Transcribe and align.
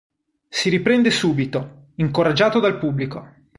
Si 0.49 0.69
riprende 0.71 1.11
subito, 1.11 1.89
incoraggiato 1.97 2.59
dal 2.59 2.79
pubblico. 2.79 3.33